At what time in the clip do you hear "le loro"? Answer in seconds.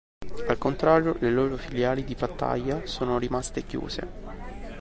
1.19-1.57